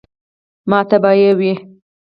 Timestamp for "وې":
1.39-1.53